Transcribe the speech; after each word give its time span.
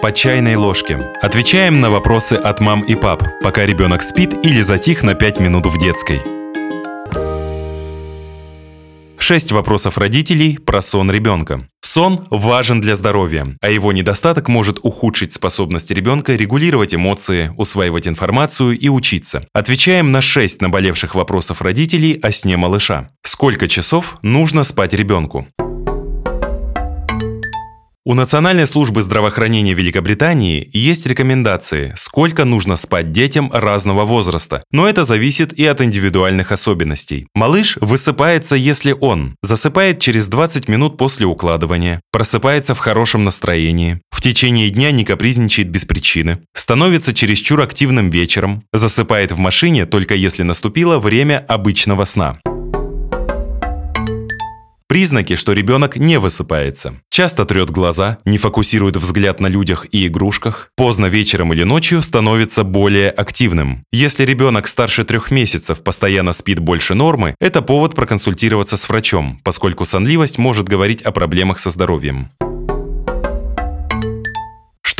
по 0.00 0.12
чайной 0.12 0.56
ложке. 0.56 0.98
Отвечаем 1.20 1.80
на 1.80 1.90
вопросы 1.90 2.34
от 2.34 2.60
мам 2.60 2.82
и 2.82 2.94
пап, 2.94 3.22
пока 3.42 3.66
ребенок 3.66 4.02
спит 4.02 4.44
или 4.44 4.62
затих 4.62 5.02
на 5.02 5.14
5 5.14 5.40
минут 5.40 5.66
в 5.66 5.78
детской. 5.78 6.20
Шесть 9.18 9.52
вопросов 9.52 9.98
родителей 9.98 10.58
про 10.58 10.82
сон 10.82 11.10
ребенка. 11.10 11.68
Сон 11.82 12.26
важен 12.30 12.80
для 12.80 12.96
здоровья, 12.96 13.56
а 13.60 13.70
его 13.70 13.92
недостаток 13.92 14.48
может 14.48 14.78
ухудшить 14.82 15.32
способность 15.32 15.90
ребенка 15.90 16.34
регулировать 16.34 16.94
эмоции, 16.94 17.52
усваивать 17.56 18.08
информацию 18.08 18.78
и 18.78 18.88
учиться. 18.88 19.46
Отвечаем 19.52 20.12
на 20.12 20.22
6 20.22 20.62
наболевших 20.62 21.14
вопросов 21.14 21.62
родителей 21.62 22.18
о 22.22 22.32
сне 22.32 22.56
малыша. 22.56 23.10
Сколько 23.22 23.68
часов 23.68 24.16
нужно 24.22 24.64
спать 24.64 24.94
ребенку? 24.94 25.46
У 28.10 28.14
Национальной 28.14 28.66
службы 28.66 29.02
здравоохранения 29.02 29.72
Великобритании 29.72 30.68
есть 30.72 31.06
рекомендации, 31.06 31.92
сколько 31.94 32.44
нужно 32.44 32.74
спать 32.74 33.12
детям 33.12 33.52
разного 33.52 34.04
возраста, 34.04 34.64
но 34.72 34.88
это 34.88 35.04
зависит 35.04 35.52
и 35.52 35.64
от 35.64 35.80
индивидуальных 35.80 36.50
особенностей. 36.50 37.28
Малыш 37.36 37.78
высыпается, 37.80 38.56
если 38.56 38.96
он 38.98 39.36
засыпает 39.44 40.00
через 40.00 40.26
20 40.26 40.66
минут 40.66 40.96
после 40.96 41.24
укладывания, 41.24 42.00
просыпается 42.10 42.74
в 42.74 42.80
хорошем 42.80 43.22
настроении, 43.22 44.00
в 44.10 44.20
течение 44.20 44.70
дня 44.70 44.90
не 44.90 45.04
капризничает 45.04 45.70
без 45.70 45.84
причины, 45.84 46.40
становится 46.52 47.14
чересчур 47.14 47.60
активным 47.60 48.10
вечером, 48.10 48.64
засыпает 48.72 49.30
в 49.30 49.38
машине 49.38 49.86
только 49.86 50.16
если 50.16 50.42
наступило 50.42 50.98
время 50.98 51.44
обычного 51.46 52.04
сна. 52.06 52.40
Признаки, 54.90 55.36
что 55.36 55.52
ребенок 55.52 55.94
не 55.94 56.18
высыпается. 56.18 56.94
Часто 57.10 57.44
трет 57.44 57.70
глаза, 57.70 58.18
не 58.24 58.38
фокусирует 58.38 58.96
взгляд 58.96 59.38
на 59.38 59.46
людях 59.46 59.86
и 59.92 60.08
игрушках, 60.08 60.72
поздно 60.74 61.06
вечером 61.06 61.52
или 61.52 61.62
ночью 61.62 62.02
становится 62.02 62.64
более 62.64 63.10
активным. 63.10 63.84
Если 63.92 64.24
ребенок 64.24 64.66
старше 64.66 65.04
трех 65.04 65.30
месяцев 65.30 65.84
постоянно 65.84 66.32
спит 66.32 66.58
больше 66.58 66.94
нормы, 66.94 67.36
это 67.38 67.62
повод 67.62 67.94
проконсультироваться 67.94 68.76
с 68.76 68.88
врачом, 68.88 69.40
поскольку 69.44 69.84
сонливость 69.84 70.38
может 70.38 70.68
говорить 70.68 71.02
о 71.02 71.12
проблемах 71.12 71.60
со 71.60 71.70
здоровьем. 71.70 72.28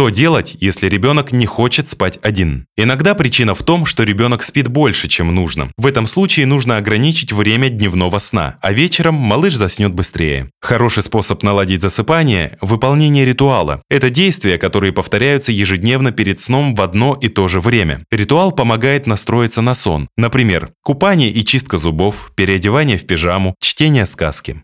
Что 0.00 0.08
делать, 0.08 0.56
если 0.60 0.88
ребенок 0.88 1.30
не 1.30 1.44
хочет 1.44 1.86
спать 1.86 2.18
один? 2.22 2.64
Иногда 2.74 3.14
причина 3.14 3.54
в 3.54 3.62
том, 3.62 3.84
что 3.84 4.02
ребенок 4.02 4.42
спит 4.42 4.66
больше, 4.66 5.08
чем 5.08 5.34
нужно. 5.34 5.70
В 5.76 5.84
этом 5.84 6.06
случае 6.06 6.46
нужно 6.46 6.78
ограничить 6.78 7.34
время 7.34 7.68
дневного 7.68 8.18
сна, 8.18 8.56
а 8.62 8.72
вечером 8.72 9.16
малыш 9.16 9.56
заснет 9.56 9.92
быстрее. 9.92 10.48
Хороший 10.62 11.02
способ 11.02 11.42
наладить 11.42 11.82
засыпание– 11.82 12.56
выполнение 12.62 13.26
ритуала. 13.26 13.82
Это 13.90 14.08
действия, 14.08 14.56
которые 14.56 14.94
повторяются 14.94 15.52
ежедневно 15.52 16.12
перед 16.12 16.40
сном 16.40 16.74
в 16.74 16.80
одно 16.80 17.18
и 17.20 17.28
то 17.28 17.46
же 17.48 17.60
время. 17.60 18.02
Ритуал 18.10 18.52
помогает 18.52 19.06
настроиться 19.06 19.60
на 19.60 19.74
сон. 19.74 20.08
Например, 20.16 20.70
купание 20.82 21.30
и 21.30 21.44
чистка 21.44 21.76
зубов, 21.76 22.32
переодевание 22.36 22.96
в 22.96 23.06
пижаму, 23.06 23.54
чтение 23.60 24.06
сказки. 24.06 24.62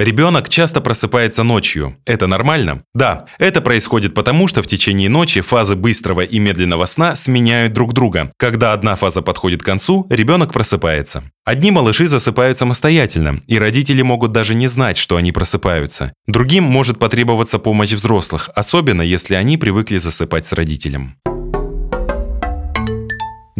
Ребенок 0.00 0.48
часто 0.48 0.80
просыпается 0.80 1.42
ночью. 1.42 1.98
Это 2.06 2.26
нормально? 2.26 2.84
Да, 2.94 3.26
это 3.38 3.60
происходит 3.60 4.14
потому, 4.14 4.48
что 4.48 4.62
в 4.62 4.66
течение 4.66 5.10
ночи 5.10 5.42
фазы 5.42 5.76
быстрого 5.76 6.22
и 6.22 6.38
медленного 6.38 6.86
сна 6.86 7.14
сменяют 7.14 7.74
друг 7.74 7.92
друга. 7.92 8.32
Когда 8.38 8.72
одна 8.72 8.96
фаза 8.96 9.20
подходит 9.20 9.62
к 9.62 9.66
концу, 9.66 10.06
ребенок 10.08 10.54
просыпается. 10.54 11.24
Одни 11.44 11.70
малыши 11.70 12.06
засыпают 12.06 12.56
самостоятельно, 12.56 13.42
и 13.46 13.58
родители 13.58 14.00
могут 14.00 14.32
даже 14.32 14.54
не 14.54 14.68
знать, 14.68 14.96
что 14.96 15.16
они 15.16 15.32
просыпаются. 15.32 16.14
Другим 16.26 16.64
может 16.64 16.98
потребоваться 16.98 17.58
помощь 17.58 17.92
взрослых, 17.92 18.48
особенно 18.54 19.02
если 19.02 19.34
они 19.34 19.58
привыкли 19.58 19.98
засыпать 19.98 20.46
с 20.46 20.54
родителем. 20.54 21.16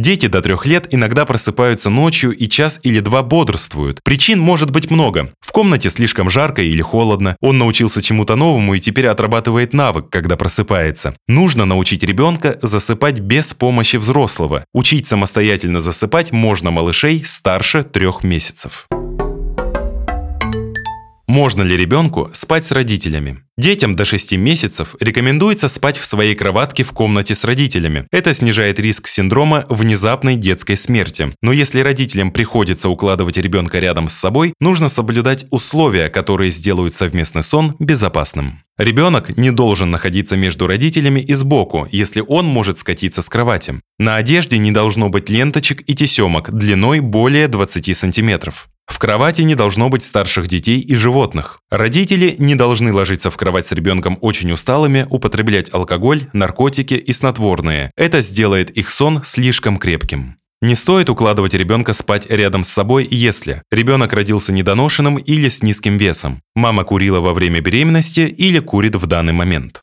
Дети 0.01 0.29
до 0.29 0.41
трех 0.41 0.65
лет 0.65 0.87
иногда 0.95 1.27
просыпаются 1.27 1.91
ночью 1.91 2.31
и 2.35 2.49
час 2.49 2.81
или 2.85 3.01
два 3.01 3.23
бодрствуют. 3.23 4.03
Причин 4.03 4.41
может 4.41 4.71
быть 4.71 4.91
много. 4.91 5.35
В 5.41 5.53
комнате 5.53 5.91
слишком 5.91 6.31
жарко 6.31 6.63
или 6.63 6.81
холодно, 6.81 7.37
он 7.43 7.59
научился 7.59 8.01
чему-то 8.01 8.35
новому 8.35 8.73
и 8.73 8.81
теперь 8.81 9.09
отрабатывает 9.09 9.75
навык, 9.75 10.09
когда 10.09 10.39
просыпается. 10.39 11.15
Нужно 11.29 11.67
научить 11.67 12.03
ребенка 12.03 12.59
засыпать 12.63 13.21
без 13.21 13.53
помощи 13.53 13.97
взрослого. 13.97 14.65
Учить 14.73 15.07
самостоятельно 15.07 15.83
засыпать 15.83 16.33
можно 16.33 16.71
малышей 16.71 17.23
старше 17.27 17.83
трех 17.83 18.25
месяцев. 18.25 18.87
Можно 21.31 21.63
ли 21.63 21.77
ребенку 21.77 22.29
спать 22.33 22.65
с 22.65 22.73
родителями? 22.73 23.45
Детям 23.57 23.95
до 23.95 24.05
6 24.05 24.33
месяцев 24.33 24.97
рекомендуется 24.99 25.69
спать 25.69 25.97
в 25.97 26.05
своей 26.05 26.35
кроватке 26.35 26.83
в 26.83 26.91
комнате 26.91 27.37
с 27.37 27.45
родителями. 27.45 28.05
Это 28.11 28.35
снижает 28.35 28.81
риск 28.81 29.07
синдрома 29.07 29.65
внезапной 29.69 30.35
детской 30.35 30.77
смерти. 30.77 31.33
Но 31.41 31.53
если 31.53 31.83
родителям 31.83 32.33
приходится 32.33 32.89
укладывать 32.89 33.37
ребенка 33.37 33.79
рядом 33.79 34.09
с 34.09 34.15
собой, 34.15 34.55
нужно 34.59 34.89
соблюдать 34.89 35.47
условия, 35.53 36.09
которые 36.09 36.51
сделают 36.51 36.97
совместный 36.97 37.45
сон 37.45 37.77
безопасным. 37.79 38.65
Ребенок 38.77 39.39
не 39.39 39.53
должен 39.53 39.93
находиться 39.93 40.37
между 40.37 40.67
родителями 40.67 41.21
и 41.21 41.35
сбоку, 41.35 41.87
если 41.93 42.25
он 42.27 42.47
может 42.47 42.81
скатиться 42.81 43.23
с 43.23 43.29
кровати. 43.29 43.79
На 44.01 44.17
одежде 44.17 44.59
не 44.59 44.73
должно 44.73 45.11
быть 45.11 45.31
ленточек 45.31 45.83
и 45.89 45.95
тесемок 45.95 46.51
длиной 46.51 46.99
более 46.99 47.47
20 47.47 47.97
сантиметров. 47.97 48.69
В 48.91 48.99
кровати 48.99 49.43
не 49.43 49.55
должно 49.55 49.89
быть 49.89 50.03
старших 50.03 50.49
детей 50.49 50.81
и 50.81 50.95
животных. 50.97 51.61
Родители 51.71 52.35
не 52.39 52.57
должны 52.57 52.93
ложиться 52.93 53.31
в 53.31 53.37
кровать 53.37 53.67
с 53.67 53.73
ребенком 53.73 54.19
очень 54.21 54.51
усталыми, 54.53 55.07
употреблять 55.09 55.73
алкоголь, 55.73 56.25
наркотики 56.33 56.95
и 56.95 57.13
снотворные. 57.13 57.93
Это 57.97 58.21
сделает 58.21 58.71
их 58.73 58.91
сон 58.91 59.23
слишком 59.25 59.79
крепким. 59.79 60.37
Не 60.61 60.75
стоит 60.75 61.09
укладывать 61.09 61.55
ребенка 61.55 61.95
спать 61.95 62.27
рядом 62.29 62.65
с 62.65 62.69
собой, 62.69 63.07
если 63.11 63.63
ребенок 63.71 64.13
родился 64.13 64.53
недоношенным 64.53 65.17
или 65.17 65.49
с 65.49 65.63
низким 65.63 65.97
весом, 65.97 66.43
мама 66.55 66.85
курила 66.85 67.21
во 67.21 67.33
время 67.33 67.61
беременности 67.61 68.21
или 68.21 68.59
курит 68.59 68.97
в 68.97 69.07
данный 69.07 69.33
момент. 69.33 69.81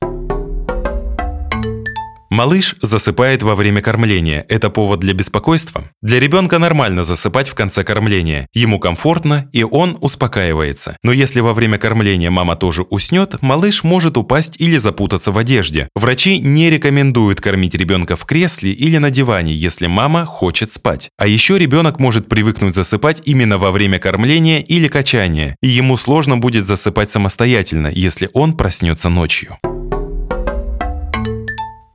Малыш 2.37 2.75
засыпает 2.83 3.41
во 3.41 3.55
время 3.55 3.81
кормления. 3.81 4.45
Это 4.47 4.69
повод 4.69 4.99
для 4.99 5.15
беспокойства? 5.15 5.85
Для 6.03 6.19
ребенка 6.19 6.59
нормально 6.59 7.03
засыпать 7.03 7.47
в 7.47 7.55
конце 7.55 7.83
кормления. 7.83 8.45
Ему 8.53 8.79
комфортно, 8.79 9.49
и 9.53 9.63
он 9.63 9.97
успокаивается. 10.01 10.97
Но 11.01 11.11
если 11.11 11.39
во 11.39 11.55
время 11.55 11.79
кормления 11.79 12.29
мама 12.29 12.55
тоже 12.55 12.83
уснет, 12.83 13.41
малыш 13.41 13.83
может 13.83 14.17
упасть 14.17 14.61
или 14.61 14.77
запутаться 14.77 15.31
в 15.31 15.39
одежде. 15.39 15.89
Врачи 15.95 16.39
не 16.39 16.69
рекомендуют 16.69 17.41
кормить 17.41 17.73
ребенка 17.73 18.15
в 18.15 18.25
кресле 18.25 18.71
или 18.71 18.99
на 18.99 19.09
диване, 19.09 19.55
если 19.55 19.87
мама 19.87 20.27
хочет 20.27 20.71
спать. 20.71 21.09
А 21.17 21.25
еще 21.25 21.57
ребенок 21.57 21.97
может 21.97 22.29
привыкнуть 22.29 22.75
засыпать 22.75 23.23
именно 23.25 23.57
во 23.57 23.71
время 23.71 23.97
кормления 23.97 24.59
или 24.59 24.87
качания, 24.87 25.55
и 25.63 25.69
ему 25.69 25.97
сложно 25.97 26.37
будет 26.37 26.67
засыпать 26.67 27.09
самостоятельно, 27.09 27.87
если 27.91 28.29
он 28.35 28.55
проснется 28.55 29.09
ночью. 29.09 29.57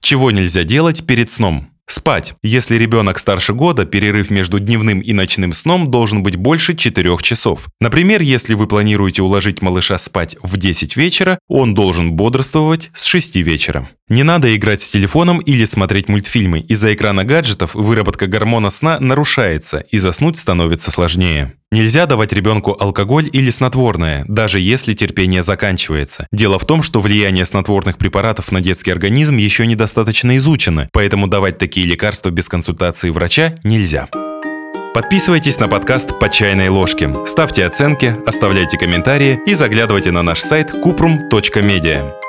Чего 0.03 0.33
нельзя 0.33 0.65
делать 0.65 1.07
перед 1.07 1.31
сном? 1.31 1.69
Спать. 1.89 2.35
Если 2.43 2.77
ребенок 2.77 3.19
старше 3.19 3.55
года, 3.55 3.85
перерыв 3.85 4.31
между 4.31 4.59
дневным 4.59 5.01
и 5.01 5.13
ночным 5.13 5.53
сном 5.53 5.91
должен 5.91 6.23
быть 6.23 6.37
больше 6.37 6.75
4 6.75 7.17
часов. 7.21 7.69
Например, 7.81 8.21
если 8.21 8.55
вы 8.55 8.67
планируете 8.67 9.23
уложить 9.23 9.63
малыша 9.63 9.99
спать 9.99 10.37
в 10.43 10.57
10 10.57 10.97
вечера, 10.97 11.39
он 11.49 11.75
должен 11.75 12.13
бодрствовать 12.13 12.91
с 12.95 13.05
6 13.05 13.37
вечера. 13.37 13.89
Не 14.09 14.23
надо 14.23 14.55
играть 14.57 14.81
с 14.81 14.91
телефоном 14.91 15.39
или 15.39 15.65
смотреть 15.67 16.09
мультфильмы. 16.09 16.61
Из-за 16.61 16.95
экрана 16.95 17.25
гаджетов 17.25 17.75
выработка 17.75 18.27
гормона 18.27 18.71
сна 18.71 18.99
нарушается, 18.99 19.85
и 19.91 19.99
заснуть 19.99 20.39
становится 20.39 20.91
сложнее. 20.91 21.53
Нельзя 21.73 22.05
давать 22.05 22.35
ребенку 22.35 22.77
алкоголь 22.79 23.31
или 23.33 23.51
снотворное, 23.51 24.27
даже 24.29 24.61
если 24.61 24.93
терпение 24.93 25.43
заканчивается. 25.43 26.27
Дело 26.31 26.59
в 26.59 26.67
том, 26.67 26.83
что 26.83 27.01
влияние 27.01 27.47
снотворных 27.47 27.97
препаратов 27.97 28.53
на 28.53 28.61
детский 28.61 28.91
организм 28.91 29.39
еще 29.39 29.67
недостаточно 29.67 30.37
изучено, 30.37 30.91
поэтому 30.93 31.29
давать 31.29 31.57
такие 31.57 31.87
лекарства 31.87 32.29
без 32.29 32.51
консультации 32.51 33.09
врача 33.09 33.55
нельзя. 33.65 34.07
Подписывайтесь 34.93 35.59
на 35.59 35.69
подкаст 35.69 36.19
«По 36.19 36.29
чайной 36.29 36.69
ложке», 36.69 37.11
ставьте 37.27 37.65
оценки, 37.65 38.15
оставляйте 38.27 38.77
комментарии 38.77 39.41
и 39.47 39.55
заглядывайте 39.55 40.11
на 40.11 40.23
наш 40.23 40.41
сайт 40.41 40.75
kuprum.media. 40.75 42.22